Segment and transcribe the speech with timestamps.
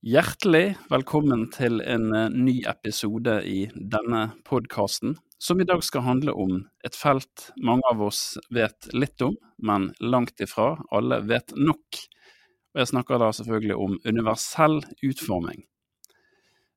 [0.00, 6.32] Hjertelig velkommen til en eh, ny episode i denne podkasten, som i dag skal handle
[6.32, 6.54] om
[6.88, 12.00] et felt mange av oss vet litt om, men langt ifra alle vet nok.
[12.72, 15.66] Og jeg snakker da selvfølgelig om universell utforming.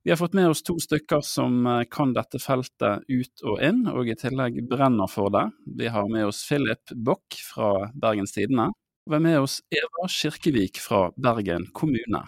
[0.03, 3.85] Vi har fått med oss to stykker som eh, kan dette feltet ut og inn,
[3.87, 5.47] og i tillegg brenner for det.
[5.79, 8.73] Vi har med oss Philip Bock fra Bergens Tidende,
[9.07, 12.27] og vi har med oss Eva Kirkevik fra Bergen kommune.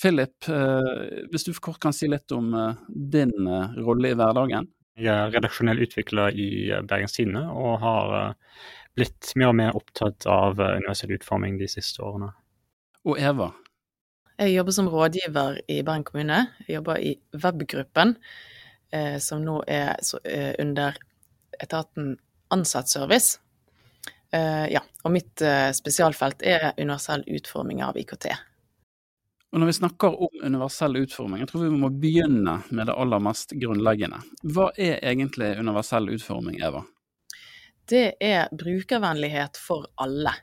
[0.00, 4.68] Philip, eh, hvis du kort kan si litt om eh, din eh, rolle i hverdagen?
[5.00, 6.48] Jeg er redaksjonell utvikler i
[6.88, 8.34] Bergens Tidende, og har
[8.96, 12.28] blitt mer og mer opptatt av universell utforming de siste årene.
[13.08, 13.48] Og Eva?
[14.40, 16.42] Jeg jobber som rådgiver i Bergen kommune.
[16.66, 18.12] Jeg jobber i webgruppen,
[19.24, 19.96] som nå er
[20.60, 21.00] under
[21.62, 22.12] etaten
[22.52, 23.38] Ansattservice.
[24.34, 25.48] ja, og mitt
[25.80, 28.34] spesialfelt er universell utforming av IKT.
[29.50, 33.22] Og når vi snakker om universell utforming, jeg tror vi må begynne med det aller
[33.24, 34.20] mest grunnleggende.
[34.46, 36.84] Hva er egentlig universell utforming, Eva?
[37.90, 40.36] Det er brukervennlighet for alle.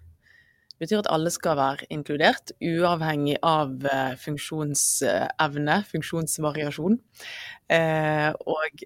[0.77, 6.99] Det betyr at alle skal være inkludert, uavhengig av eh, funksjonsevne, funksjonsvariasjon.
[7.73, 8.83] Eh, og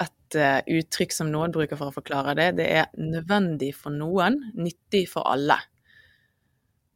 [0.00, 4.40] et eh, uttrykk som noen bruker for å forklare det, det er nødvendig for noen,
[4.56, 5.60] nyttig for alle.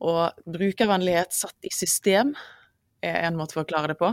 [0.05, 2.35] Og brukervennlighet satt i system
[3.05, 4.11] er en måte å forklare det på.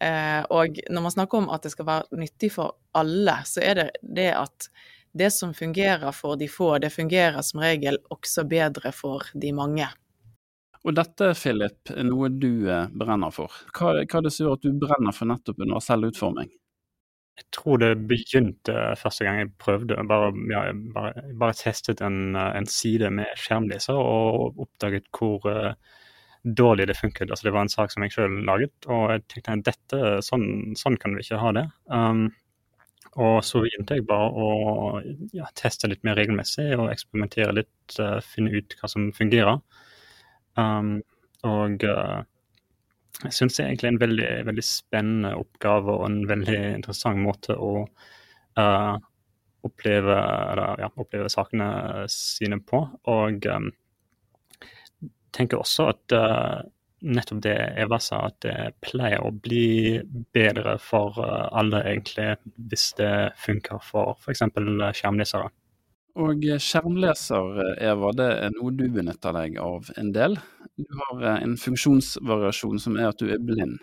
[0.00, 3.76] Eh, og når man snakker om at det skal være nyttig for alle, så er
[3.76, 4.70] det det at
[5.12, 9.88] det som fungerer for de få, det fungerer som regel også bedre for de mange.
[10.80, 13.52] Og dette, Philip, er noe du eh, brenner for.
[13.76, 16.48] Hva, hva er det som gjør at du brenner for nettopp universell utforming?
[17.40, 19.96] Jeg tror det begynte første gang jeg prøvde.
[20.08, 25.72] Bare, ja, bare, bare testet en, en, side med skjermleser og oppdaget hvor uh,
[26.44, 27.30] dårlig det funket.
[27.30, 30.76] Altså, det var en sak som jeg sjøl laget, og jeg tenkte at dette, sånn,
[30.78, 31.66] sånn, kan vi ikke ha det.
[31.92, 32.28] Um,
[33.18, 34.50] og så begynte jeg bare å
[35.34, 39.60] ja, teste litt mer regelmessig og eksperimentere litt, uh, finne ut hva som fungerer.
[40.60, 41.00] Um,
[41.46, 42.20] og uh,
[43.26, 47.84] jeg syns det er en veldig, veldig, spennende oppgave og en veldig interessant måte å
[47.84, 48.96] uh,
[49.66, 52.80] oppleve, eller, ja, oppleve, sakene sine på.
[53.12, 53.70] Og um,
[55.36, 56.62] tenker også at uh,
[57.00, 60.00] nettopp det Eva sa, at det pleier å bli
[60.32, 62.34] bedre for alle, egentlig,
[62.72, 64.44] hvis det funker for f.eks.
[65.00, 65.48] skjermlesere.
[66.18, 70.34] Og skjermleser, Eva, det er noe du benytter deg av en del.
[70.74, 73.78] Du har eh, en funksjonsvariasjon som er at du er blind.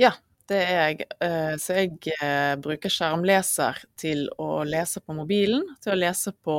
[0.00, 0.12] Ja,
[0.50, 1.06] det er jeg.
[1.24, 6.56] Eh, så jeg eh, bruker skjermleser til å lese på mobilen, til å lese på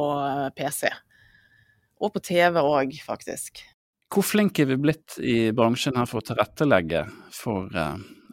[0.57, 0.89] PC.
[2.01, 3.61] Og på TV òg, faktisk.
[4.11, 7.71] Hvor flinke er vi blitt i bransjen her for å tilrettelegge for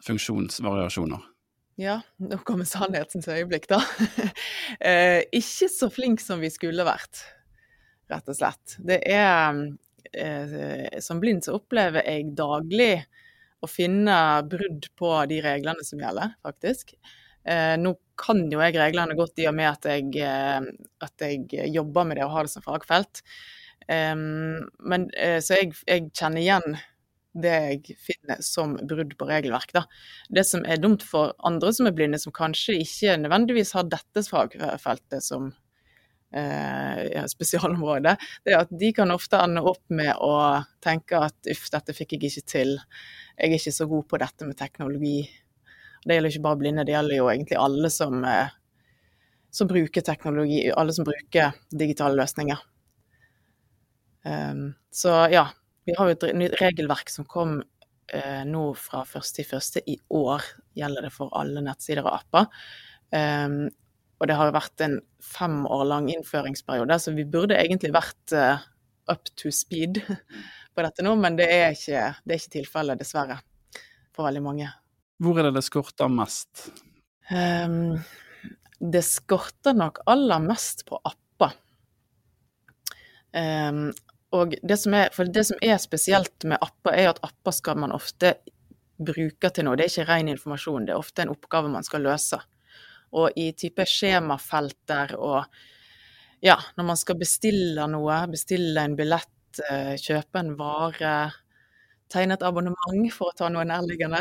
[0.05, 1.32] funksjonsvariasjoner?
[1.79, 3.79] Ja, nå kommer sannhetens øyeblikk, da.
[4.89, 7.23] eh, ikke så flink som vi skulle vært,
[8.13, 8.75] rett og slett.
[8.77, 9.57] Det er
[10.13, 12.99] eh, Som blind så opplever jeg daglig
[13.63, 16.93] å finne brudd på de reglene som gjelder, faktisk.
[17.43, 20.69] Eh, nå kan jo jeg reglene godt i og med at jeg, eh,
[21.03, 23.25] at jeg jobber med det og har det som fagfelt.
[23.89, 26.77] men, eh, så jeg, jeg kjenner igjen
[27.33, 29.73] det jeg finner som brudd på regelverk.
[29.73, 29.83] Da.
[30.29, 34.23] Det som er dumt for andre som er blinde, som kanskje ikke nødvendigvis har dette
[34.27, 35.49] fagfeltet som
[36.35, 40.33] eh, spesialområde, det er at de kan ofte ende opp med å
[40.83, 42.75] tenke at uff, dette fikk jeg ikke til.
[43.37, 45.21] Jeg er ikke så god på dette med teknologi.
[46.03, 48.53] Det gjelder ikke bare blinde, det gjelder jo egentlig alle som, eh,
[49.53, 52.61] som bruker teknologi, alle som bruker digitale løsninger.
[54.23, 55.49] Um, så ja,
[55.85, 57.57] vi har jo et nytt regelverk som kom
[58.13, 59.81] eh, nå fra 1.1.
[59.85, 60.43] i år,
[60.77, 62.49] gjelder det for alle nettsider og apper.
[63.13, 63.67] Um,
[64.21, 68.35] og det har jo vært en fem år lang innføringsperiode, så vi burde egentlig vært
[68.37, 68.63] uh,
[69.11, 69.99] up to speed
[70.73, 73.41] på dette nå, men det er ikke, det ikke tilfellet, dessverre,
[74.15, 74.71] for veldig mange.
[75.23, 76.69] Hvor er det det skorter mest?
[77.29, 77.99] Um,
[78.79, 81.53] det skorter nok aller mest på apper.
[83.33, 83.87] Um,
[84.33, 87.93] og det som, er, det som er spesielt med apper, er at apper skal man
[87.93, 88.33] ofte
[88.97, 89.77] bruke til noe.
[89.77, 92.39] Det er ikke ren informasjon, det er ofte en oppgave man skal løse.
[93.13, 95.43] Og i type skjemafelter og
[96.43, 101.13] ja, når man skal bestille noe, bestille en billett, eh, kjøpe en vare,
[102.11, 104.19] tegne et abonnement, for å ta noe nærliggende,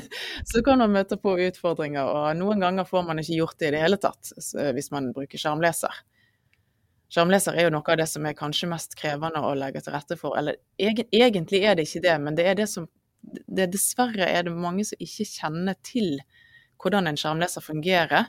[0.50, 2.04] så kan man møte på utfordringer.
[2.04, 4.30] Og noen ganger får man ikke gjort det i det hele tatt,
[4.76, 6.04] hvis man bruker skjermleser.
[7.14, 10.16] Skjermleser er jo noe av det som er kanskje mest krevende å legge til rette
[10.18, 10.34] for.
[10.38, 12.88] Eller egentlig er det ikke det, men det er det som
[13.22, 16.18] det, dessverre er det mange som ikke kjenner til
[16.82, 18.26] hvordan en skjermleser fungerer.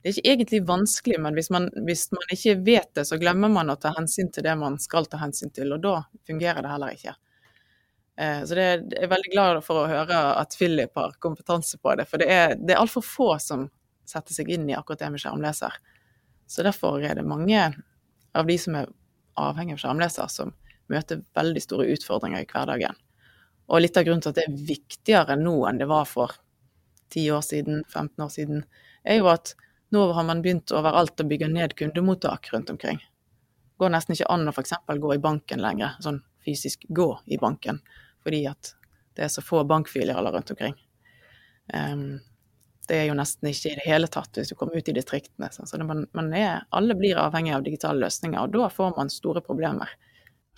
[0.00, 3.52] Det er ikke egentlig vanskelig, men hvis man, hvis man ikke vet det, så glemmer
[3.52, 5.94] man å ta hensyn til det man skal ta hensyn til, og da
[6.28, 7.14] fungerer det heller ikke.
[8.16, 8.66] Eh, så det,
[8.96, 12.28] jeg er veldig glad for å høre at Philip har kompetanse på det, for det
[12.32, 13.68] er, det er altfor få som
[14.08, 15.80] setter seg inn i akkurat det med skjermleser.
[16.48, 17.68] Så derfor er det mange
[18.34, 18.90] av de som er
[19.40, 20.52] avhengig av skjermleser, som
[20.92, 22.96] møter veldig store utfordringer i hverdagen.
[23.72, 26.34] Og litt av grunnen til at det er viktigere nå enn det var for
[27.14, 28.64] 10 år siden, 15 år siden,
[29.04, 29.54] er jo at
[29.94, 32.98] nå har man begynt overalt å bygge ned kundemottak rundt omkring.
[32.98, 34.74] Det går nesten ikke an å f.eks.
[34.86, 37.80] gå i banken lenger, sånn fysisk gå i banken,
[38.22, 38.74] fordi at
[39.16, 40.76] det er så få bankfilialer rundt omkring.
[41.72, 42.20] Um,
[42.88, 45.50] det er jo nesten ikke i det hele tatt hvis du kommer ut i distriktene.
[45.52, 49.44] Så man, man er, alle blir avhengig av digitale løsninger, og da får man store
[49.44, 49.92] problemer.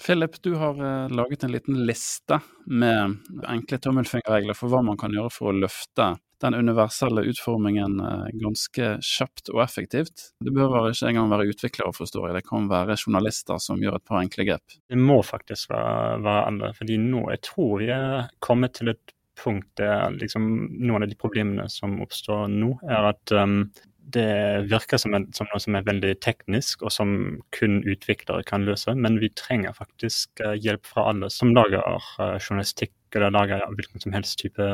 [0.07, 3.17] Philip, du har uh, laget en liten liste med
[3.49, 8.91] enkle tommelfingerregler for hva man kan gjøre for å løfte den universelle utformingen uh, ganske
[9.01, 10.29] kjapt og effektivt.
[10.45, 14.09] Det behøver ikke engang være utviklere, forstår jeg, det kan være journalister som gjør et
[14.09, 14.77] par enkle grep.
[14.85, 19.16] Det må faktisk være, være andre, fordi nå jeg tror vi er kommet til et
[19.39, 20.47] punkt der liksom,
[20.81, 23.61] noen av de problemene som oppstår nå, er at um,
[24.07, 27.11] det virker som, en, som, noe som er veldig teknisk, og som
[27.57, 28.95] kun utviklere kan løse.
[28.95, 34.03] Men vi trenger faktisk uh, hjelp fra alle som lager uh, journalistikk eller lager hvilken
[34.03, 34.67] som helst type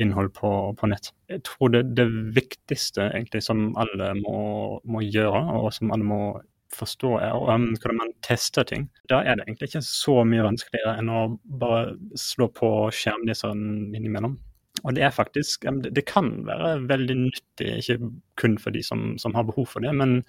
[0.00, 1.12] innhold på, på nett.
[1.30, 4.38] Jeg tror det, det viktigste egentlig som alle må,
[4.88, 6.22] må, gjøre, og som alle må
[6.76, 8.88] forstå, er um, hvordan man tester ting.
[9.10, 11.26] Da er det egentlig ikke så mye vanskeligere enn å
[11.60, 14.38] bare slå på skjermleseren innimellom.
[14.82, 18.10] Og det er faktisk Det kan være veldig nyttig, ikke
[18.40, 20.22] kun for de som, som har behov for det, men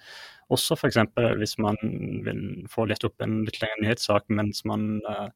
[0.52, 1.00] også f.eks.
[1.40, 1.78] hvis man
[2.26, 5.30] vil få lett opp en litt lengre nyhetssak mens man uh,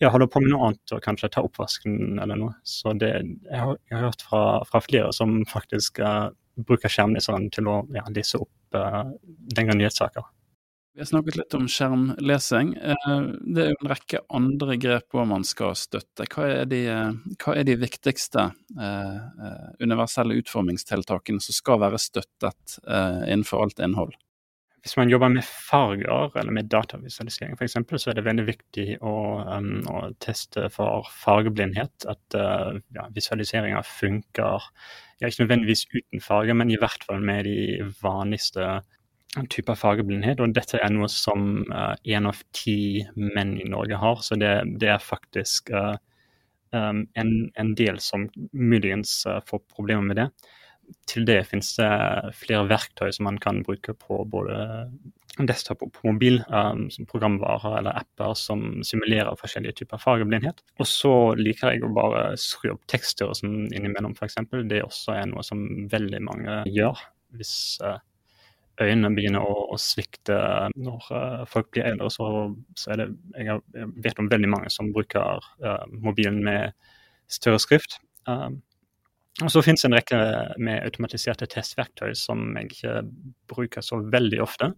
[0.00, 2.56] ja, holder på med noe annet og kanskje ta oppvasken eller noe.
[2.66, 7.50] Så det, jeg, har, jeg har hørt fra, fra, flere som faktisk uh, bruker skjermleseren
[7.54, 9.04] til å ja, lese opp uh,
[9.58, 10.26] lengre nyhetssaker.
[10.98, 12.72] Vi har snakket litt om skjermlesing.
[12.74, 13.18] Eh,
[13.54, 16.24] det er jo en rekke andre grep hvor man skal støtte.
[16.26, 19.20] Hva er de, eh, hva er de viktigste eh,
[19.78, 24.18] universelle utformingstiltakene som skal være støttet innenfor alt innhold?
[24.82, 29.14] Hvis man jobber med farger eller med datavisualisering f.eks., så er det veldig viktig å,
[29.54, 32.08] um, å teste for fargeblindhet.
[32.10, 34.66] At uh, ja, visualiseringa funker
[35.18, 38.80] ja, ikke nødvendigvis uten farger, men i hvert fall med de vanligste
[39.52, 40.40] type fargeblindhet.
[40.42, 44.52] Og dette er noe som én uh, av ti menn i Norge har, så det,
[44.80, 45.96] det er faktisk uh,
[46.72, 50.30] um, en, en, del som muligens uh, får problemer med det.
[51.08, 51.92] Til det finnes det
[52.38, 54.56] flere verktøy som man kan bruke på både
[55.44, 60.64] desktop og på mobil, um, som programvarer eller apper som simulerer forskjellige typer fargeblindhet.
[60.80, 64.40] Og så liker jeg å bare skru opp tekster som innimellom, f.eks.
[64.64, 67.04] Det er også noe som veldig mange gjør.
[67.36, 67.52] Hvis
[67.84, 67.98] uh,
[68.84, 70.36] øynene begynner å, å svikte
[70.78, 72.28] når uh, folk blir eldre, så,
[72.78, 76.74] så, er det jeg, har, jeg, vet om veldig mange som bruker uh, mobilen med
[77.30, 77.98] større skrift.
[78.28, 78.60] Um,
[79.38, 80.18] og Så finnes en rekke
[80.58, 82.94] med automatiserte testverktøy som jeg ikke
[83.50, 84.72] bruker så veldig ofte.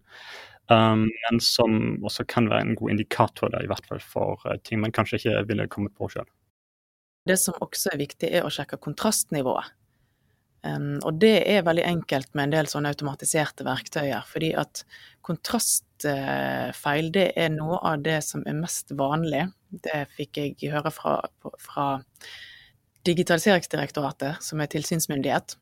[0.69, 4.55] Um, men som også kan være en god indikator der, i hvert fall for uh,
[4.63, 6.29] ting man kanskje ikke ville kommet på sjøl.
[7.27, 9.73] Det som også er viktig, er å sjekke kontrastnivået.
[10.61, 14.83] Og det er veldig enkelt med en del sånne automatiserte verktøyer, fordi at
[15.25, 19.47] kontrastfeil det er noe av det som er mest vanlig.
[19.71, 21.15] Det fikk jeg høre fra,
[21.57, 21.87] fra
[23.09, 25.55] Digitaliseringsdirektoratet, som er tilsynsmyndighet.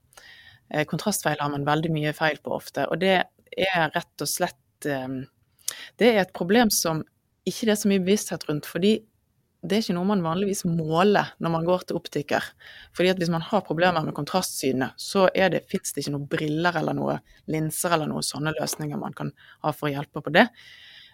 [0.74, 4.58] Eh, kontrastfeil har man veldig mye feil på ofte, og det er rett og slett
[4.80, 7.02] Det er et problem som
[7.48, 8.94] ikke det er så mye bevissthet rundt, fordi
[9.60, 12.46] det er ikke noe man vanligvis måler når man går til optiker.
[12.96, 16.78] Fordi at hvis man har problemer med kontrastsynet, så det, fins det ikke noen briller
[16.80, 19.34] eller noen linser eller noen sånne løsninger man kan
[19.66, 20.48] ha for å hjelpe på det.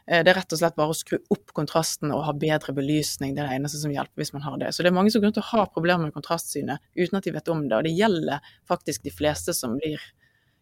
[0.06, 3.34] Eh, det er rett og slett bare å skru opp kontrasten og ha bedre belysning.
[3.34, 4.70] Det er det eneste som hjelper hvis man har det.
[4.76, 7.34] Så det er mange som grunner til å ha problemer med kontrastsynet uten at de
[7.34, 7.80] vet om det.
[7.80, 10.02] Og det gjelder faktisk de fleste som blir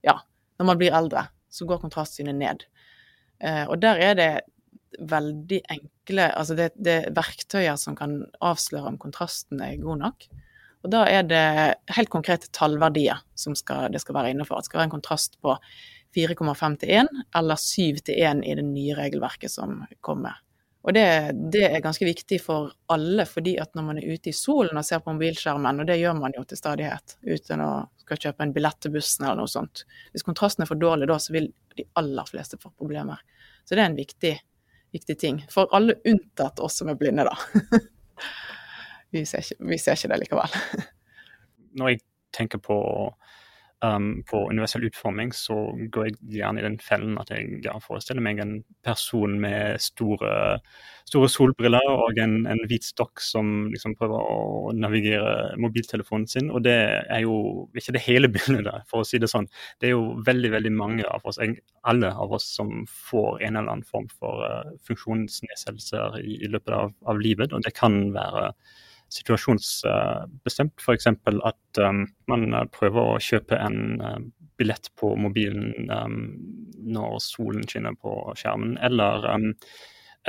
[0.04, 0.18] Ja,
[0.60, 2.66] når man blir eldre, så går kontrastsynet ned.
[3.44, 4.32] Eh, og der er det
[5.00, 10.26] veldig enkle Altså det, det er verktøyer som kan avsløre om kontrasten er god nok.
[10.84, 11.44] Og da er det
[11.96, 14.60] helt konkrete tallverdier som skal, det skal være innenfor.
[14.60, 15.56] Det skal være en kontrast på
[16.16, 20.42] 4,5 til 1 eller 7 til 1 i det nye regelverket som kommer.
[20.84, 21.06] Og det,
[21.54, 24.84] det, er ganske viktig for alle, fordi at når man er ute i solen og
[24.84, 27.72] ser på mobilskjermen, og det gjør man jo til stadighet uten å
[28.04, 31.16] skal kjøpe en billett til bussen eller noe sånt Hvis kontrasten er for dårlig da,
[31.24, 31.48] så vil
[31.78, 33.22] de aller fleste få problemer.
[33.64, 34.34] Så det er en viktig
[34.94, 35.42] viktig ting.
[35.52, 37.36] For alle unntatt oss som er blinde, da.
[39.14, 40.58] vi, ser ikke, vi ser ikke det likevel.
[41.80, 42.78] Når jeg tenker på
[43.84, 45.56] um, på universell utforming, så
[45.94, 48.54] går jeg gjerne i den fellen at jeg forestiller meg en
[48.86, 50.34] person med store,
[51.10, 56.52] store solbriller og en, en, hvit stokk som liksom prøver å navigere mobiltelefonen sin.
[56.54, 59.50] Og det er jo ikke det hele bildet, for å si det sånn.
[59.82, 61.42] Det er jo veldig veldig mange av oss,
[61.84, 66.76] alle av oss, som får en eller annen form for uh, funksjonsnedsettelser i, i, løpet
[66.78, 67.54] av, av livet.
[67.54, 68.52] Og det kan være
[69.14, 70.76] situasjonsbestemt.
[70.82, 71.08] F.eks.
[71.08, 74.20] at um, man uh, prøver å kjøpe en uh,
[74.60, 76.20] billett på mobilen um,
[76.84, 79.52] når solen skinner på skjermen, eller, um,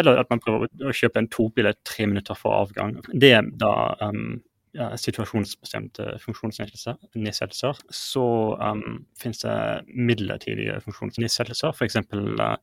[0.00, 2.99] eller, at man prøver å kjøpe en togbillett tre minutter for avgang.
[3.12, 3.75] Det er da
[4.05, 4.41] um,
[4.75, 7.83] ja, situasjonsbestemte funksjonsnedsettelser.
[7.95, 8.26] Så
[8.59, 9.57] um, finnes det
[9.95, 12.00] midlertidige funksjonsnedsettelser, f.eks.
[12.11, 12.57] Uh,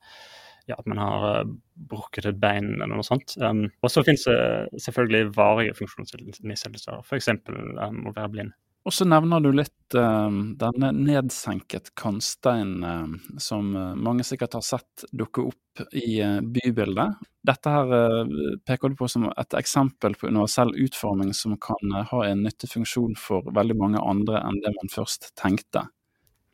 [0.72, 1.54] ja, at man har uh,
[1.92, 3.36] brukket et bein eller noe sånt.
[3.42, 7.32] Um, og så finnes det selvfølgelig varige funksjonsnedsettelser, f.eks.
[7.51, 8.58] Um, å være blind.
[8.82, 14.66] Og så nevner du litt um, denne nedsenket kantsteinen um, som uh, mange sikkert har
[14.66, 17.20] sett dukke opp i uh, bybildet.
[17.46, 18.34] Dette her uh,
[18.66, 23.13] peker du på som et eksempel på universell utforming som kan ha en nyttig funksjon
[23.22, 25.86] for veldig mange andre enn det man først tenkte.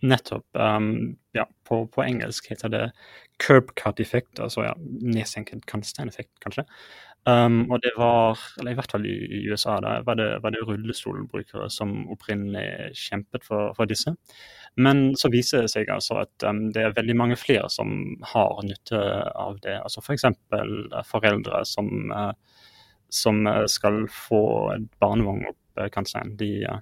[0.05, 0.45] Nettopp.
[0.53, 2.83] Um, ja, på, på, engelsk heter det
[3.41, 6.67] curb cut effekt, altså ja, nedsenket kantsteineffekt, kanskje.
[7.27, 10.53] Um, og det var, eller i hvert fall i, i USA, da var det, var
[10.55, 14.13] det rullestolbrukere som opprinnelig kjempet for, for, disse.
[14.79, 18.61] Men så viser det seg altså at um, det er veldig mange flere som har
[18.63, 19.01] nytte
[19.33, 19.75] av det.
[19.81, 20.27] Altså F.eks.
[20.53, 22.31] For uh, foreldre som, uh,
[23.09, 24.43] som uh, skal få
[25.01, 26.37] barnevogn opp uh, kantsteinen.
[26.39, 26.79] De, uh,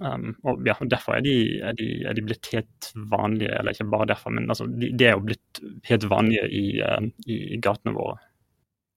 [0.00, 3.90] Um, og ja, Derfor er de, er, de, er de, blitt helt vanlige, eller ikke
[3.92, 7.92] bare derfor, men altså, de, de, er jo blitt helt vanlige i, uh, i, gatene
[7.92, 8.16] våre.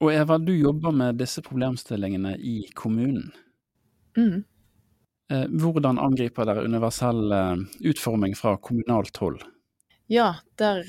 [0.03, 3.33] Og Eva, du jobber med disse problemstillingene i kommunen.
[4.15, 4.45] Mm.
[5.33, 9.43] Uh, hvordan angriper dere universell uh, utforming fra kommunalt hold?
[10.11, 10.83] Ja, der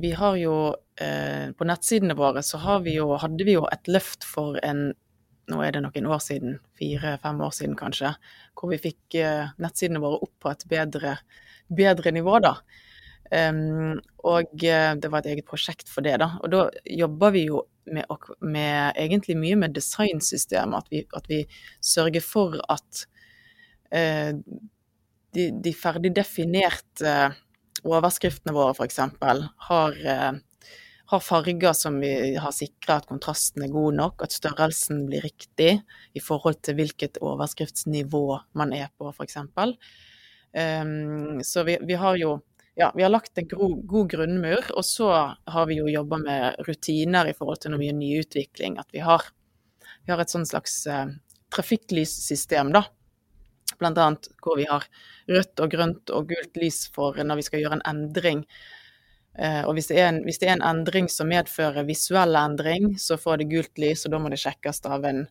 [0.00, 0.54] Vi har jo
[1.58, 4.92] På nettsidene våre så vi jo, hadde vi jo et løft for en
[5.50, 8.14] nå er det noen år siden, fire-fem år siden kanskje,
[8.58, 11.16] hvor vi fikk uh, nettsidene våre opp på et bedre,
[11.68, 12.56] bedre nivå, da.
[13.30, 16.32] Um, og uh, det var et eget prosjekt for det, da.
[16.42, 18.06] Og da jobber vi jo med,
[18.42, 21.44] med egentlig mye med designsystemet, at vi, at vi
[21.84, 23.04] sørger for at
[23.94, 24.34] uh,
[25.34, 27.16] de, de ferdig definerte
[27.86, 28.98] overskriftene våre, f.eks.,
[29.70, 30.00] har
[31.10, 35.72] har farger som vi har sikra at kontrasten er god nok, at størrelsen blir riktig
[36.14, 38.26] i forhold til hvilket overskriftsnivå
[38.60, 39.40] man er på, f.eks.
[39.42, 39.74] Um,
[40.54, 42.36] ehm, så vi, vi, har jo
[42.78, 46.62] ja, vi har lagt en gro, god grunnmur, og så har vi jo jobba med
[46.68, 48.78] rutiner i forhold til mye nyutvikling.
[48.78, 49.26] At vi har,
[50.06, 51.08] vi har et sånn slags uh,
[51.50, 52.86] trafikklyssystem, da.
[53.82, 54.86] Blant annet hvor vi har
[55.26, 58.46] rødt og grønt og gult lys for når vi skal gjøre en endring
[59.38, 63.40] og hvis det, en, hvis det, er en, endring som medfører visuell endring, så får
[63.40, 65.22] det gult lys, og da må det sjekkes av en,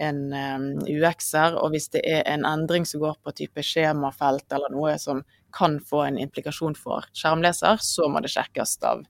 [0.00, 1.58] en um, UX-er.
[1.60, 5.22] Og hvis det er en endring som går på type skjemafelt eller noe som
[5.54, 9.04] kan få en implikasjon for skjermleser, så må det sjekkes av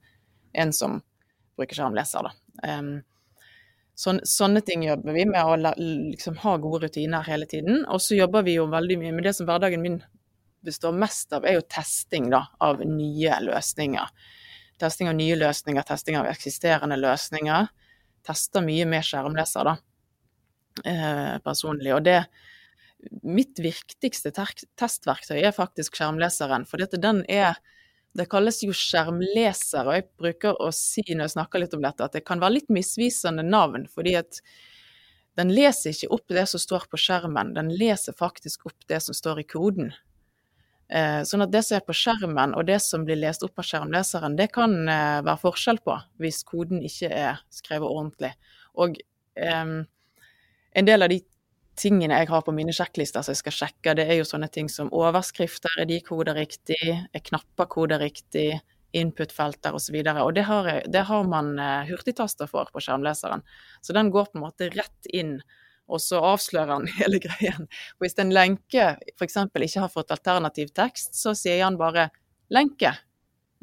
[0.52, 1.00] en som
[1.56, 2.28] bruker skjermleser.
[2.66, 2.96] Um,
[3.98, 7.84] sånn, sånne ting jobber vi med, å liksom, ha gode rutiner hele tiden.
[7.86, 10.02] Og så jobber vi jo veldig mye med det som hverdagen min
[10.64, 14.30] består mest av, er jo testing da, av nye løsninger.
[14.80, 17.68] Testing av nye løsninger, testing av eksisterende løsninger.
[18.26, 19.76] Tester mye med skjermleser, da,
[20.84, 21.94] eh, personlig.
[21.94, 22.24] Og det
[23.22, 26.64] Mitt viktigste testverktøy er faktisk skjermleseren.
[26.64, 27.58] For dette, den er
[28.16, 32.04] Det kalles jo skjermleser, og jeg bruker å si når jeg snakker litt om dette,
[32.04, 33.88] at det kan være litt misvisende navn.
[33.90, 34.38] fordi at
[35.34, 39.14] den leser ikke opp det som står på skjermen, den leser faktisk opp det som
[39.14, 39.92] står i koden.
[40.94, 43.66] Eh, sånn at det som er på skjermen og det som blir lest opp av
[43.66, 48.30] skjermleseren, det kan eh, være forskjell på hvis koden ikke er skrevet ordentlig.
[48.78, 49.00] Og
[49.34, 49.80] um,
[50.78, 51.18] en del av de
[51.78, 54.70] tingene jeg har på mine sjekklister som jeg skal sjekke, det er jo sånne ting
[54.70, 58.60] som overskrifter, er de koder riktig, er knapper koder riktig,
[58.94, 59.96] input-felter osv.
[59.98, 61.56] Og, så og det har, det har man
[61.88, 63.42] hurtigtaster for på skjermleseren.
[63.82, 65.40] Så den går på en måte rett inn
[65.90, 67.68] og så avslører han hele greien.
[68.02, 69.38] Hvis en lenke f.eks.
[69.52, 72.08] ikke har fått alternativ tekst, så sier han bare
[72.54, 72.94] lenke,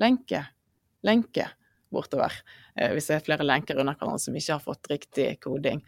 [0.02, 0.46] lenke,
[1.06, 1.48] lenke
[1.92, 2.34] bortover.
[2.76, 5.82] Eh, hvis det er flere lenker under hverandre som ikke har fått riktig koding.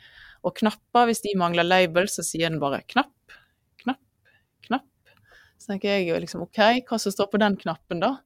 [0.43, 3.37] Og knapper, hvis de mangler label, så sier den bare knapp,
[3.83, 4.01] knapp,
[4.67, 5.13] knapp.
[5.57, 6.59] Så tenker jeg jo liksom OK,
[6.89, 8.17] hva som står på den knappen, da?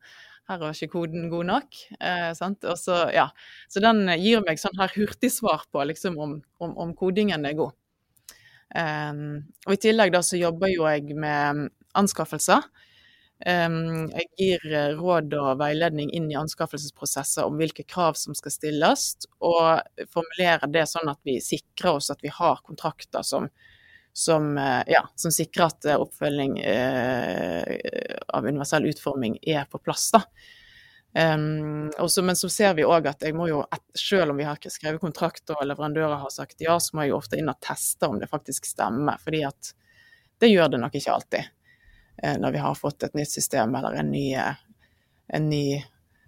[0.48, 1.78] Her er ikke koden god nok.
[2.00, 3.28] Eh, så, ja.
[3.68, 7.76] så den gir meg sånn her hurtigsvar på liksom om, om, om kodingen er god.
[8.76, 12.66] Um, og I tillegg da så jobber jo jeg med anskaffelser.
[13.46, 19.08] Um, jeg gir råd og veiledning inn i anskaffelsesprosesser om hvilke krav som skal stilles,
[19.40, 23.48] og formulerer det sånn at vi sikrer oss at vi har kontrakter som,
[24.12, 24.56] som,
[24.90, 27.64] ja, som sikrer at oppfølging uh,
[28.34, 30.10] av universell utforming er på plass.
[30.18, 30.26] da.
[31.16, 33.64] Um, også, men så ser vi òg at jeg må jo,
[33.98, 37.20] selv om vi har skrevet kontrakt og leverandører har sagt ja, så må jeg jo
[37.20, 39.18] ofte inn og teste om det faktisk stemmer.
[39.24, 39.72] fordi at
[40.38, 41.48] det gjør det nok ikke alltid
[42.24, 44.26] uh, når vi har fått et nytt system eller en ny,
[45.34, 45.80] en ny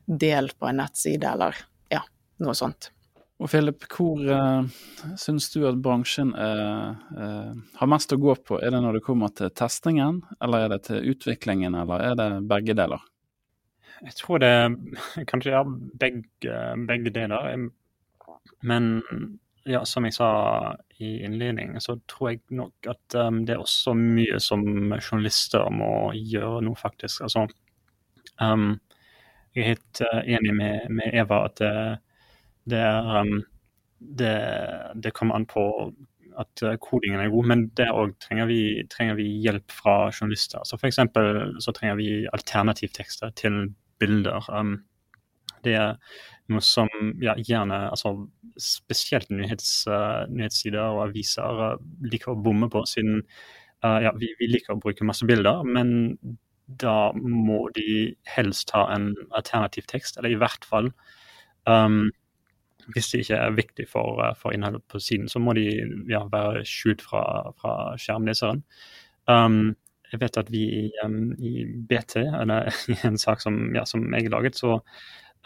[0.09, 1.59] del på en nettside eller
[1.91, 2.01] ja,
[2.41, 2.91] noe sånt.
[3.39, 4.65] Og Philip, hvor uh,
[5.19, 8.57] syns du at bransjen uh, uh, har mest å gå på?
[8.59, 12.27] Er det når det kommer til testingen, eller er det til utviklingen, eller er det
[12.49, 13.05] begge deler?
[14.05, 14.53] Jeg tror det
[15.31, 17.69] kanskje er begge, begge deler.
[18.61, 19.01] Men
[19.69, 20.29] ja, som jeg sa
[20.99, 24.63] i innledningen, så tror jeg nok at um, det er også mye som
[24.97, 27.23] journalister må gjøre nå, faktisk.
[27.27, 27.45] Altså,
[28.41, 28.71] um,
[29.55, 31.73] jeg er helt uh, enig med, med, Eva at det,
[32.71, 33.35] det, er, um,
[33.99, 34.33] det,
[35.03, 35.65] det kommer an på
[36.39, 38.51] at uh, kodingen er god, men der òg trenger,
[38.91, 40.63] trenger, vi hjelp fra journalister.
[40.65, 41.03] Så F.eks.
[41.75, 43.67] trenger vi alternativtekster til
[44.01, 44.45] bilder.
[44.53, 44.77] Um,
[45.65, 45.95] det er
[46.49, 46.89] noe som
[47.21, 48.15] ja, gjerne altså
[48.59, 53.21] Spesielt nyhets, uh, nyhetssider og aviser uh, liker å bomme på, siden
[53.85, 55.61] uh, ja, vi, vi, liker å bruke masse bilder.
[55.63, 56.17] Men
[56.67, 60.91] da må de helst ha en alternativ tekst, eller i hvert fall
[61.65, 62.09] um,
[62.91, 65.69] Hvis det ikke er viktig for, for, innholdet på siden, så må de
[66.11, 67.23] ja, være skjult fra,
[67.61, 68.63] fra skjermleseren.
[69.29, 69.77] Um,
[70.11, 70.65] jeg vet at vi
[71.03, 74.79] um, i BT, eller i en sak som, ja, som jeg laget, så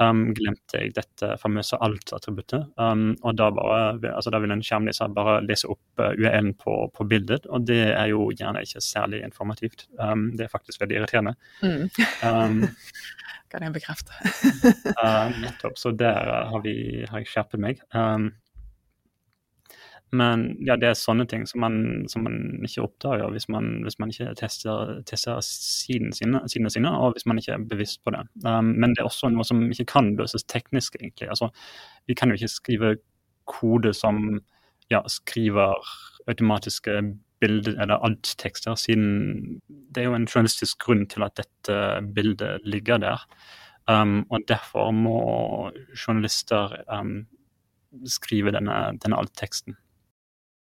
[0.02, 2.70] um, glemte jeg dette famøse alt-attributtet.
[2.78, 6.78] Um, og da, bare, altså da vil en skjermleser bare lese opp uh, URL på,
[6.96, 9.88] på, bildet, og det er jo gjerne ikke særlig informativt.
[9.94, 11.36] Det er faktisk veldig irriterende.
[11.64, 12.66] Mm.
[13.54, 14.16] Kan jeg bekrefte.
[14.98, 15.78] uh, nettopp.
[15.78, 17.84] Så der uh, har, vi, har jeg skjerpet meg.
[17.94, 18.32] Um,
[20.14, 21.78] men ja, det er sånne ting som man,
[22.12, 27.26] som man ikke oppdager hvis man, hvis man ikke tester, tester sidene sine, og hvis
[27.30, 28.22] man ikke er bevisst på det.
[28.46, 31.32] Um, men det er også noe som ikke kan løses teknisk, egentlig.
[31.34, 31.50] Altså,
[32.08, 32.96] vi kan jo ikke skrive
[33.50, 34.22] kode som
[34.94, 35.82] ja, skriver
[36.30, 37.02] automatiske
[37.44, 41.80] bilder eller alt-tekster, siden det er jo en journalistisk grunn til at dette
[42.16, 43.26] bildet ligger der.
[43.90, 45.18] Um, og derfor må
[45.92, 47.26] journalister um,
[48.08, 49.76] skrive denne, denne alt-teksten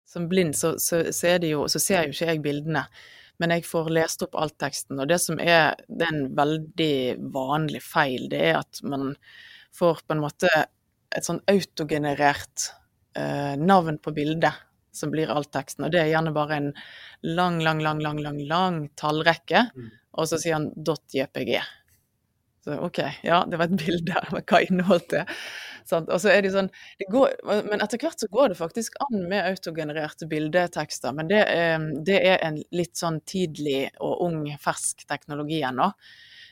[0.10, 2.86] som blind så, så, så, jo, så, ser jo ikke jeg bildene,
[3.40, 5.00] men jeg får lest opp alt teksten.
[5.00, 6.96] Og det som er, det er en veldig
[7.36, 9.14] vanlig feil, det er at man
[9.76, 10.50] får på en måte
[11.16, 12.72] et sånn autogenerert
[13.18, 15.86] eh, navn på bildet som blir alt teksten.
[15.86, 16.72] Og det er gjerne bare en
[17.26, 19.92] lang, lang, lang, lang, lang, lang tallrekke, mm.
[20.18, 21.62] og så sier han .jpg.
[22.64, 25.26] Så OK, ja, det var et bilde her, men hva inneholdt det?
[25.88, 26.08] Sånn.
[26.12, 26.68] Og så er det sånn,
[27.00, 27.38] det går,
[27.70, 31.16] Men etter hvert så går det faktisk an med autogenererte bildetekster.
[31.16, 31.44] Men det,
[32.06, 35.90] det er en litt sånn tidlig og ung, fersk teknologi ennå.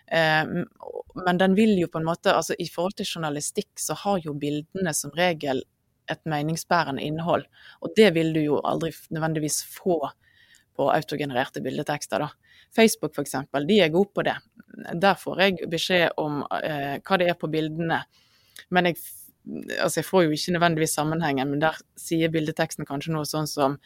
[0.08, 4.38] Men den vil jo på en måte, altså i forhold til journalistikk så har jo
[4.40, 5.62] bildene som regel
[6.12, 7.44] et meningsbærende innhold.
[7.84, 10.00] Og det vil du jo aldri nødvendigvis få
[10.78, 12.24] på autogenererte bildetekster.
[12.24, 12.30] da.
[12.76, 13.36] Facebook f.eks.,
[13.68, 14.36] de er gode på det.
[14.94, 18.02] Der får jeg beskjed om eh, hva det er på bildene.
[18.74, 19.00] Men jeg,
[19.80, 23.80] altså jeg, får jo ikke nødvendigvis sammenhengen, men der sier bildeteksten kanskje noe sånn som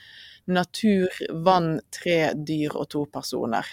[0.52, 1.08] natur,
[1.46, 3.67] vann, tre dyr og to personer.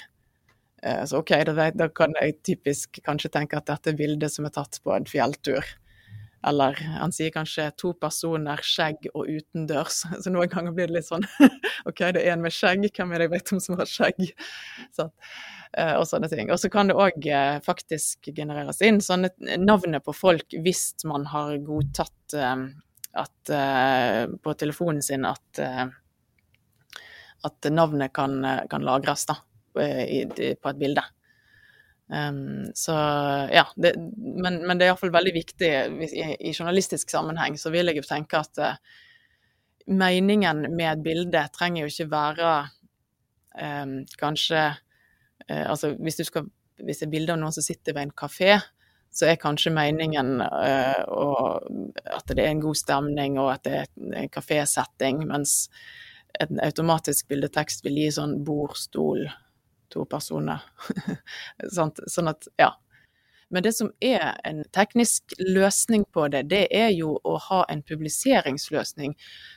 [0.83, 4.47] Eh, så OK, da, da kan jeg typisk kanskje tenke at dette er bildet som
[4.47, 5.65] er tatt på en fjelltur.
[6.49, 10.03] Eller han sier kanskje to personer, skjegg og utendørs.
[10.23, 11.27] Så noen ganger blir det litt sånn
[11.89, 14.25] OK, det er en med skjegg, hvem er det jeg vet om som har skjegg?
[14.97, 15.09] Så,
[15.75, 16.53] eh, og sånne ting.
[16.55, 21.29] Og så kan det òg eh, faktisk genereres inn sånne navnet på folk hvis man
[21.33, 22.69] har godtatt eh,
[23.19, 23.51] at,
[24.45, 25.59] på telefonen sin at,
[27.49, 28.37] at navnet kan,
[28.71, 29.35] kan lagres da,
[29.75, 31.03] på et bilde.
[32.09, 32.95] Um, så
[33.53, 35.69] ja, det, men, men, det er iallfall veldig viktig
[36.09, 37.59] i, i, journalistisk sammenheng.
[37.61, 38.79] Så vil jeg jo tenke at uh,
[39.89, 42.55] meningen med et bilde trenger jo ikke være
[43.61, 47.97] um, kanskje uh, Altså hvis du skal hvis det er bilde av noen som sitter
[47.97, 48.53] ved en kafé,
[49.11, 51.67] så er kanskje meningen uh, og,
[52.05, 53.89] at det er en god stemning og at det er
[54.23, 55.65] en kafésetting, mens
[56.39, 59.25] en automatisk bildetekst vil gi sånn bord, stol,
[59.93, 60.65] to personer.
[61.77, 62.73] sånn at, ja.
[63.49, 67.81] Men det som er en teknisk løsning på det, det er jo å ha en
[67.87, 69.15] publiseringsløsning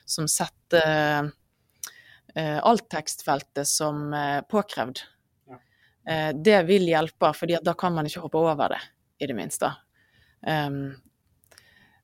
[0.08, 1.32] som setter
[2.36, 5.04] eh, alttekstfeltet som eh, påkrevd.
[6.08, 8.82] Eh, det vil hjelpe, for da kan man ikke hoppe over det,
[9.20, 9.74] i det minste.
[10.48, 10.96] Um,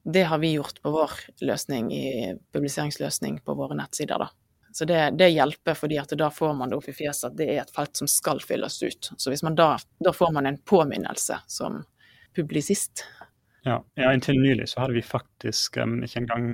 [0.04, 4.28] det har vi gjort på vår løsning, i publiseringsløsning på våre nettsider.
[4.28, 4.47] da.
[4.78, 7.48] Så det, det, hjelper, fordi at da får man det opp i fjeset at det
[7.50, 9.08] er et felt som skal fylles ut.
[9.18, 9.72] Så hvis man da,
[10.06, 11.80] da får man en påminnelse som
[12.38, 13.02] publisist.
[13.66, 16.46] Ja, ja inntil nylig så hadde vi faktisk um, ikke engang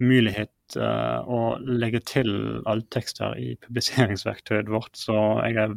[0.00, 2.32] mulighet uh, å legge til
[2.64, 5.76] alltekster i publiseringsverktøyet vårt, så jeg er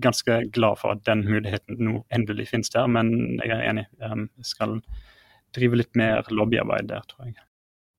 [0.00, 3.84] ganske glad for at den muligheten nå endelig finnes der, men jeg er enig.
[4.00, 4.78] Jeg skal
[5.52, 7.36] drive litt mer lobbyarbeid der, tror jeg.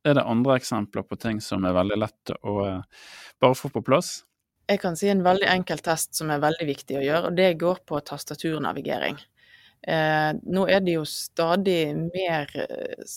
[0.10, 3.06] Er det andre eksempler på ting som er veldig lett å uh,
[3.41, 4.24] bare få på plass?
[4.69, 7.56] Jeg kan si en veldig enkel test som er veldig viktig å gjøre, og det
[7.62, 9.17] går på tastaturnavigering.
[9.82, 13.13] Eh, nå er det jo stadig mer eh,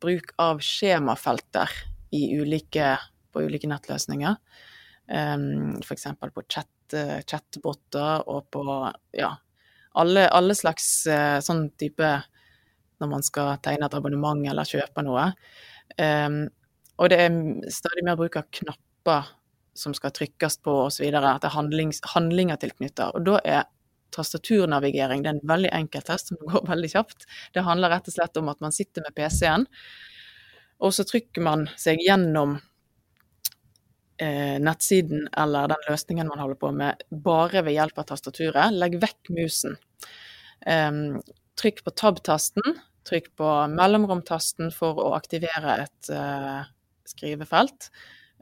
[0.00, 1.68] bruk av skjemafelter
[2.14, 2.94] ulike,
[3.34, 4.38] på ulike nettløsninger.
[5.12, 5.36] Eh,
[5.82, 6.06] F.eks.
[6.22, 8.64] på chat, eh, chatboter og på
[9.18, 9.34] ja,
[10.00, 12.14] alle, alle slags eh, sånn type
[13.02, 15.32] når man skal tegne et abonnement eller kjøpe noe.
[16.00, 16.44] Um,
[16.98, 17.38] og det er
[17.74, 19.30] stadig mer bruk av knapper
[19.74, 21.06] som skal trykkes på osv.
[21.10, 23.14] At det er handlings, handlinger tilknyttet.
[23.14, 23.64] Og da er
[24.14, 27.26] tastaturnavigering det er en veldig enkel test som går veldig kjapt.
[27.54, 29.66] Det handler rett og slett om at man sitter med PC-en,
[30.84, 32.56] og så trykker man seg gjennom
[34.18, 38.74] eh, nettsiden eller den løsningen man holder på med, bare ved hjelp av tastaturet.
[38.74, 39.78] Legg vekk musen.
[40.66, 41.20] Um,
[41.60, 42.78] trykk på tab-tasten,
[43.08, 46.64] trykk på mellomromtasten for å aktivere et uh,
[47.08, 47.90] skrivefelt.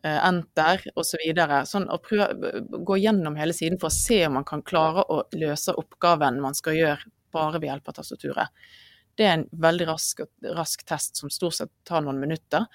[0.03, 1.23] Uh, enter osv.
[1.23, 5.23] Så sånn prøve, gå gjennom hele siden for å se om man kan klare å
[5.39, 8.65] løse oppgaven man skal gjøre bare ved hjelp av tastaturet.
[9.17, 10.23] Det er en veldig rask,
[10.57, 12.67] rask test som stort sett tar noen minutter.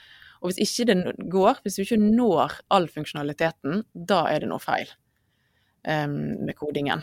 [0.41, 4.61] Og hvis ikke det går, hvis du ikke når all funksjonaliteten, da er det noe
[4.61, 4.89] feil
[5.87, 7.01] um, med kodingen.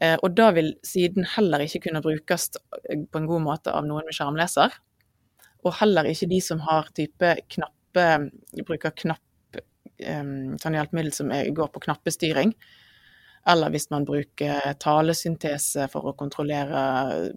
[0.00, 4.08] Eh, og da vil siden heller ikke kunne brukes på en god måte av noen
[4.08, 4.76] med skjermleser.
[5.64, 7.76] Og heller ikke de som har type knappe
[8.68, 9.58] Bruker knapp
[10.00, 12.54] sånn hjelpemiddel som går på knappestyring.
[13.48, 16.82] Eller hvis man bruker talesyntese for å kontrollere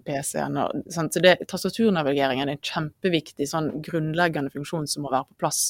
[0.04, 0.58] PC-en.
[0.92, 1.04] Så
[1.48, 5.62] Tastaturnavigeringen er en kjempeviktig sånn grunnleggende funksjon som må være på plass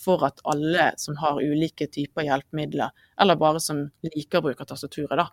[0.00, 5.18] for at alle som har ulike typer hjelpemidler, eller bare som liker å bruke tastaturet,
[5.20, 5.28] da,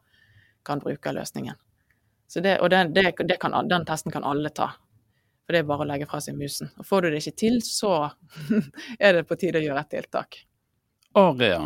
[0.69, 1.57] kan bruke løsningen.
[2.29, 4.69] Det, og den, det, det kan, den testen kan alle ta.
[5.45, 6.69] For det er bare å legge fra seg musen.
[6.77, 7.93] Og Får du det ikke til, så
[8.99, 10.43] er det på tide å gjøre et tiltak.
[11.17, 11.63] Aria.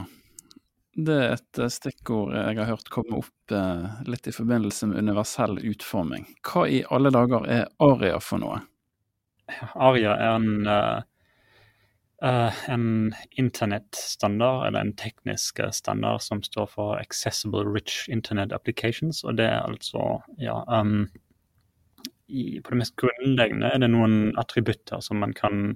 [0.94, 5.04] Det er et eh, stikkord jeg har hørt komme opp eh, litt i forbindelse med
[5.04, 6.30] universell utforming.
[6.46, 8.62] Hva i alle dager er Aria for noe?
[9.74, 11.02] Aria er en Uh,
[12.24, 19.24] en internettstandard, eller en teknisk standard som står for Accessible Rich Internet Applications.
[19.24, 21.10] Og det er altså, ja um,
[22.28, 25.76] i, På det mest grunnleggende er det noen attributter som man kan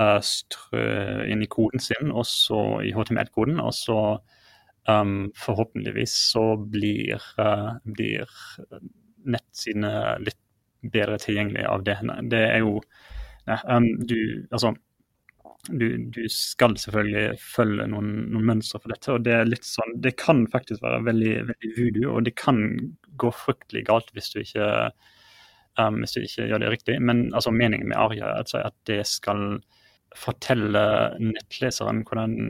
[0.00, 0.88] uh, strø
[1.30, 3.60] inn i koden sin, også i HTML-koden.
[3.62, 4.00] Og så
[4.88, 8.34] um, forhåpentligvis så blir, uh, blir
[9.28, 10.42] nettsidene litt
[10.82, 11.98] bedre tilgjengelige av det.
[12.30, 12.78] Det er jo
[13.46, 14.18] um, du,
[14.50, 14.74] altså
[15.66, 19.12] du, du, skal selvfølgelig følge noen, noen mønstre for dette.
[19.12, 22.62] og Det er litt sånn, det kan faktisk være veldig, veldig voodoo, og det kan
[23.20, 24.68] gå fryktelig galt hvis du ikke,
[25.80, 26.98] um, hvis du ikke gjør det riktig.
[27.02, 29.58] Men altså, meningen med Arja er altså at det skal
[30.16, 30.82] fortelle
[31.20, 32.48] nettleseren hvordan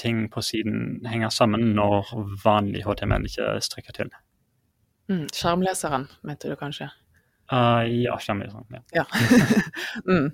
[0.00, 2.08] ting på siden henger sammen når
[2.44, 4.14] vanlig HTML ikke strekker til.
[5.12, 6.88] Mm, skjermleseren, mente du kanskje?
[7.52, 8.64] Uh, ja, skjermleseren.
[8.72, 9.02] Ja.
[9.02, 9.04] ja.
[10.08, 10.30] mm.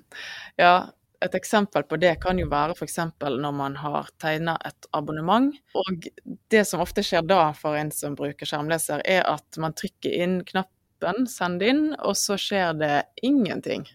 [0.61, 0.75] ja
[1.23, 2.99] et eksempel på det kan jo være f.eks.
[3.21, 5.53] når man har tegna et abonnement.
[5.79, 6.07] Og
[6.51, 10.41] det som ofte skjer da for en som bruker skjermleser, er at man trykker inn
[10.47, 13.87] knappen 'send inn', og så skjer det ingenting.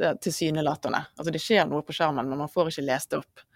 [0.00, 1.04] Tilsynelatende.
[1.16, 3.46] Altså det skjer noe på skjermen, men man får ikke lest det opp.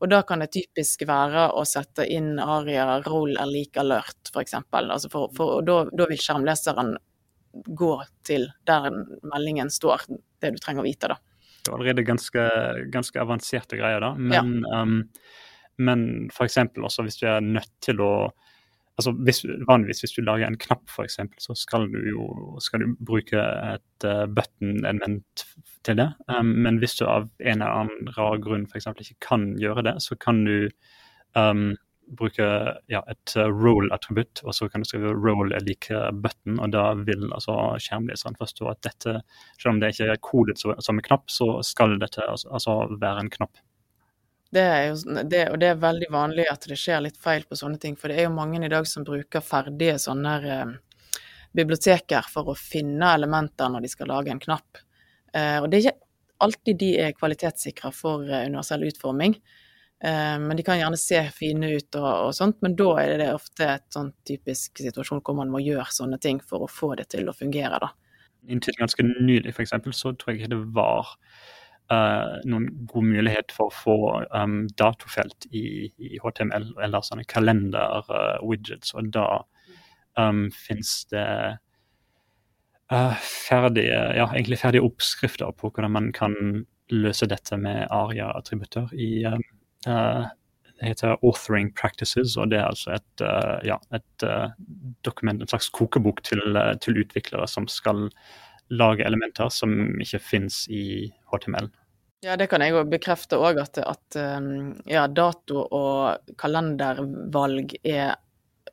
[0.00, 4.54] Og da kan det typisk være å sette inn aria 'roll er like alert', f.eks.
[4.72, 6.96] Altså for, for, da, da vil skjermleseren
[7.54, 8.90] gå til der
[9.22, 10.02] meldingen står,
[10.40, 11.16] det du trenger å vite, da
[11.72, 12.44] allerede ganske,
[12.92, 14.14] ganske avanserte greier, da.
[14.18, 14.82] Men, ja.
[14.82, 14.98] um,
[15.80, 16.58] men f.eks.
[16.76, 18.14] også hvis du er nødt til å
[18.94, 22.26] altså hvis, Vanligvis hvis du lager en knapp, f.eks., så skal du jo
[22.62, 25.46] skal du bruke et uh, button-element
[25.86, 26.10] til det.
[26.30, 28.90] Um, men hvis du av en eller annen rar grunn f.eks.
[28.94, 30.68] ikke kan gjøre det, så kan du
[31.34, 31.72] um,
[32.18, 32.46] bruke
[32.92, 36.86] ja, et uh, roll-attributt, og så kan du skrive 'roll er like button', og da
[37.00, 39.20] vil altså skjermleseren forstå at dette,
[39.58, 43.24] selv om det ikke er kodet som en knapp, så skal dette altså, altså være
[43.24, 43.62] en knapp.
[44.54, 47.58] Det er jo, det, og det er veldig vanlig at det skjer litt feil på
[47.58, 47.96] sånne ting.
[47.98, 50.74] For det er jo mange i dag som bruker ferdige sånne eh,
[51.56, 54.82] biblioteker for å finne elementer når de skal lage en knapp.
[55.34, 56.04] Eh, og det er ikke
[56.46, 59.34] alltid de er kvalitetssikra for eh, universell utforming.
[60.04, 63.30] Eh, men de kan gjerne se fine ut og, og, sånt, men da er det
[63.32, 67.06] ofte et sånn typisk situasjon hvor man må gjøre sånne ting for å få det
[67.14, 67.88] til å fungere, da.
[68.52, 71.14] Inntil ganske nylig, f.eks., så tror jeg ikke det var
[71.88, 73.96] uh, noen god mulighet for å få
[74.28, 78.92] um, datofelt i, i, HTML eller sånne kalender-widgets.
[78.92, 79.26] Uh, og da
[80.20, 81.26] um, fins det
[82.92, 86.36] uh, ferdige, ja, egentlig ferdige oppskrifter på hvordan man kan
[86.92, 89.40] løse dette med aria-attributter i um,
[89.84, 94.50] det heter Authoring Practices, og det er altså et, uh, ja, et uh,
[95.06, 96.42] dokument, en slags kokebok til,
[96.82, 98.08] til, utviklere som skal
[98.72, 101.70] lage elementer som ikke finnes i HTML.
[102.24, 104.16] Ja, det kan jeg jo bekrefte òg, at, at
[104.88, 108.14] ja, dato og kalendervalg er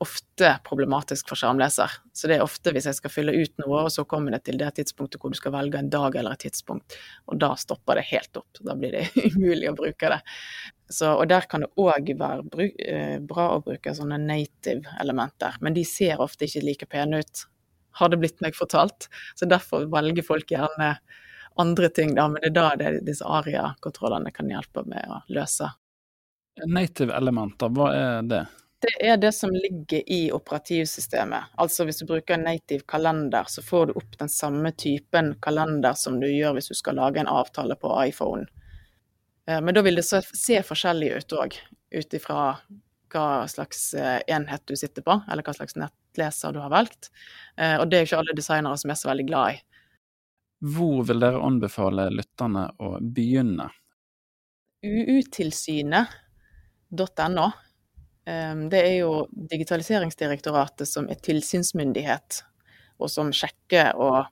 [0.01, 1.91] ofte problematisk for skjermleser.
[2.13, 4.57] Så det er ofte hvis jeg skal fylle ut noe, og så kommer det til
[4.57, 6.97] det tidspunktet hvor du skal velge en dag eller et tidspunkt,
[7.29, 8.61] og da stopper det helt opp.
[8.65, 10.19] Da blir det umulig å bruke det.
[10.91, 15.77] Så, og der kan det òg være eh, bra å bruke sånne native elementer, men
[15.77, 17.45] de ser ofte ikke like pene ut,
[17.99, 19.07] har det blitt meg fortalt.
[19.39, 20.95] Så derfor velger folk gjerne
[21.61, 25.69] andre ting, da, men det er da det, disse aria-kontrollene kan hjelpe med å løse.
[26.67, 28.41] Native elementer, hva er det?
[28.82, 31.44] Det er det som ligger i operativsystemet.
[31.62, 35.94] Altså hvis du bruker en native kalender, så får du opp den samme typen kalender
[35.94, 38.46] som du gjør hvis du skal lage en avtale på iPhone.
[39.48, 41.52] Eh, men da vil det se forskjellig ut òg,
[41.94, 42.58] ut ifra
[43.12, 47.12] hva slags eh, enhet du sitter på, eller hva slags nettleser du har valgt.
[47.58, 49.56] Eh, og det er jo ikke alle designere som er så veldig glad i.
[50.74, 53.70] Hvor vil dere anbefale lytterne å begynne?
[54.82, 57.52] uutilsynet.no.
[58.21, 62.43] Det er jo Digitaliseringsdirektoratet som er tilsynsmyndighet,
[63.01, 64.27] og som sjekker og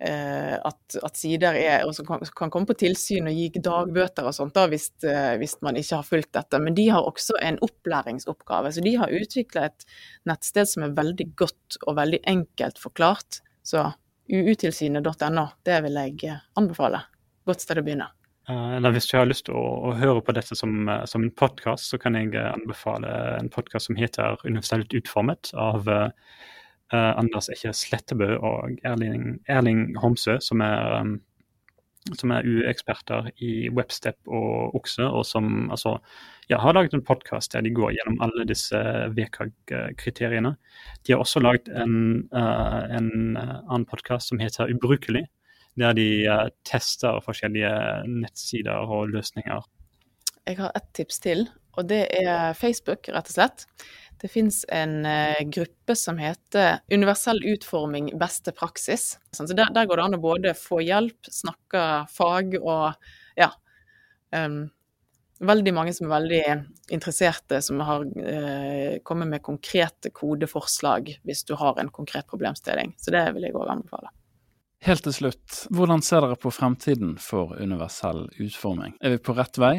[0.00, 4.34] Eh, at, at, sider er, og kan, kan, komme på tilsyn og gi dagbøter og
[4.36, 6.60] sånt da, hvis, eh, hvis, man ikke har fulgt dette.
[6.62, 8.72] Men de har også en opplæringsoppgave.
[8.74, 9.88] Så de har utvikla et
[10.30, 13.40] nettsted som er veldig godt og veldig enkelt forklart.
[13.66, 13.88] Så
[14.28, 17.02] uutilsynet.no, det vil jeg eh, anbefale.
[17.48, 18.12] Godt sted å begynne.
[18.48, 21.90] Eller hvis du har lyst til å, å høre på dette som, som en podkast,
[21.90, 28.38] så kan jeg anbefale en podkast som heter 'Universelt utformet' av uh, Anders Ekke Slettebø
[28.38, 31.18] og Erling, Erling Homsø, som er, um,
[32.08, 35.98] er UE-eksperter i Webstep og Okse, og som altså,
[36.48, 38.80] ja, har laget en podkast der de går gjennom alle disse
[39.12, 40.56] VKG-kriteriene.
[41.04, 45.26] De har også laget en, uh, en annen podkast som heter Ubrukelig,
[45.80, 47.70] der de uh, tester forskjellige
[48.08, 49.64] nettsider og løsninger.
[50.48, 53.66] Jeg har et tips til, og det er Facebook, rett og slett.
[54.18, 59.12] Det fins en uh, gruppe som heter Universell utforming beste praksis.
[59.30, 62.98] Så der, der, går det an å både få hjelp, snakke fag og
[63.38, 63.52] ja.
[64.34, 64.66] Um,
[65.38, 66.42] veldig mange som er veldig
[66.96, 72.96] interesserte, som har uh, kommet med konkrete kodeforslag hvis du har en konkret problemstilling.
[72.98, 74.10] Så det vil jeg òg anbefale.
[74.86, 78.94] Helt til slutt, hvordan ser dere på fremtiden for universell utforming?
[79.02, 79.74] Er vi på rett vei?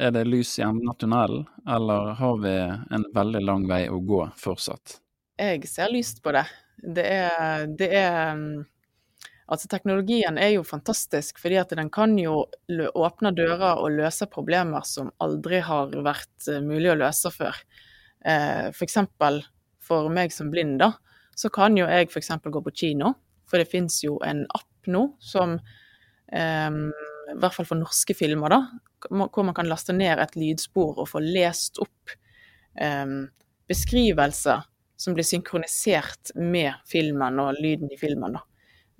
[0.00, 2.56] Er det lys i enden av tunnelen, eller har vi
[2.96, 4.98] en veldig lang vei å gå fortsatt?
[5.40, 6.44] Jeg ser lyst på det.
[6.80, 8.44] Det er, det er
[9.50, 14.84] Altså, teknologien er jo fantastisk, fordi at den kan jo åpne dører og løse problemer
[14.86, 17.58] som aldri har vært eh, mulig å løse før.
[18.22, 19.40] Eh, for eksempel
[19.82, 20.92] for meg som blind, da,
[21.34, 22.30] så kan jo jeg f.eks.
[22.46, 23.10] gå på kino.
[23.50, 26.82] For det fins jo en app nå som um,
[27.30, 28.60] i hvert fall for norske filmer, da,
[29.10, 32.14] hvor man kan laste ned et lydspor og få lest opp
[32.80, 33.24] um,
[33.70, 34.64] beskrivelser
[35.00, 38.36] som blir synkronisert med filmen og lyden i filmen.
[38.36, 38.44] da,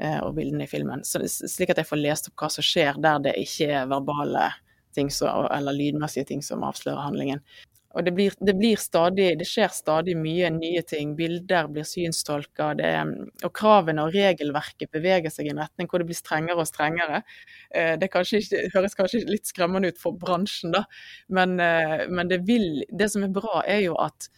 [0.02, 1.04] uh, Og bildene i filmen.
[1.04, 4.50] Slik at jeg får lest opp hva som skjer der det ikke er verbale
[4.94, 7.42] ting så, eller lydmessige ting som avslører handlingen.
[7.90, 11.16] Og det, blir, det, blir stadig, det skjer stadig mye nye ting.
[11.18, 16.18] Bilder blir synstolka, og kravene og regelverket beveger seg i en retning hvor det blir
[16.18, 17.24] strengere og strengere.
[17.74, 20.84] Eh, det kanskje ikke, høres kanskje litt skremmende ut for bransjen, da,
[21.34, 24.30] men, eh, men det, vil, det som er bra, er jo at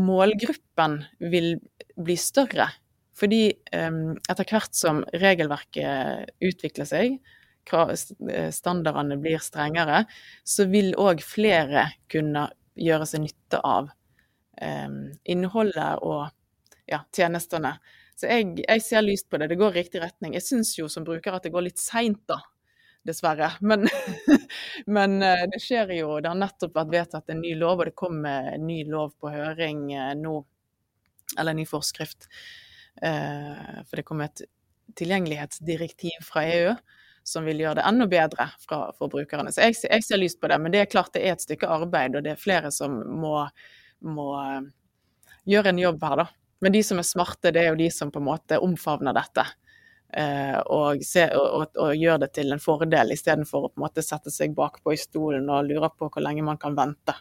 [0.00, 1.52] målgruppen vil
[2.00, 2.72] bli større.
[3.16, 3.44] Fordi
[3.76, 7.20] eh, etter hvert som regelverket utvikler seg,
[7.66, 10.04] standardene blir strengere,
[10.46, 13.90] så vil òg flere kunne gjøre seg nytte av
[14.62, 16.26] um, innholdet og
[16.88, 17.76] ja, tjenestene.
[18.16, 19.50] Så jeg, jeg, ser lyst på det.
[19.52, 20.36] Det går i riktig retning.
[20.36, 22.38] Jeg syns jo som bruker at det går litt seint, da.
[23.06, 23.50] dessverre.
[23.60, 23.84] Men,
[24.98, 26.14] men det skjer jo.
[26.22, 29.32] Det har nettopp vært vedtatt en ny lov, og det kommer en ny lov på
[29.34, 29.90] høring
[30.22, 30.36] nå.
[31.36, 32.30] Eller en ny forskrift.
[32.96, 34.46] For det kommer et
[34.96, 36.76] tilgjengelighetsdirektiv fra EU
[37.26, 39.50] som vil gjøre det enda bedre for, for brukerne.
[39.52, 40.60] Så jeg, jeg, ser lyst på det.
[40.62, 43.40] Men det er klart det er et stykke arbeid, og det er flere som må,
[44.06, 44.30] må
[45.50, 46.26] gjøre en jobb her, da.
[46.64, 49.44] Men de som er smarte, det er jo de som på en måte omfavner dette.
[50.16, 54.04] Eh, og, se, og, og, gjør det til en fordel, istedenfor å på en måte
[54.06, 57.16] sette seg bakpå i stolen og lure på hvor lenge man kan vente.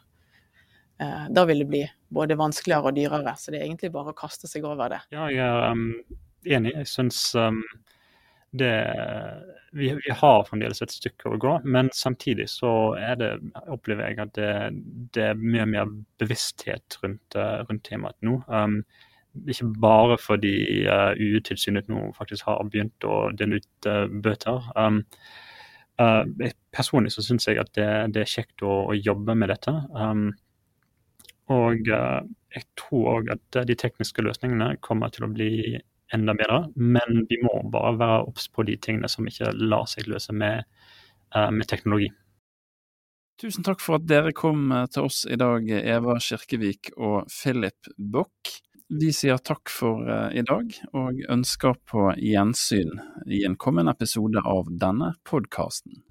[1.02, 1.82] Eh, da vil det bli
[2.15, 5.02] både vanskeligere og dyrere, så det er egentlig bare å kaste seg over det.
[5.12, 5.89] Ja, jeg er um,
[6.46, 6.76] enig.
[6.78, 7.63] Jeg syns um,
[8.60, 8.76] det
[9.76, 13.32] vi, vi, har fremdeles et stykke å gå, men samtidig så er det,
[13.68, 14.52] opplever jeg at det,
[15.15, 15.89] det er mye mer
[16.22, 18.38] bevissthet rundt, uh, rundt temaet nå.
[18.48, 18.80] Um,
[19.52, 20.54] ikke bare fordi
[21.20, 24.63] UU-tilsynet nå faktisk har begynt å dele ut uh, bøter.
[24.80, 25.02] Um,
[26.00, 26.24] uh,
[26.72, 29.76] personlig så syns jeg at det, det, er kjekt å, å jobbe med dette.
[29.91, 30.30] Um,
[31.52, 35.76] og jeg tror òg at de tekniske løsningene kommer til å bli
[36.13, 40.10] enda bedre, men vi må bare være obs på de tingene som ikke lar seg
[40.12, 40.68] løse med,
[41.36, 42.12] uh, med teknologi.
[43.41, 48.54] Tusen takk for at dere kom til oss i dag, Eva Kirkevik og Philip Bock.
[48.96, 54.46] Vi sier takk for uh, i dag, og ønsker på gjensyn i en kommende episode
[54.46, 56.04] av denne podkasten.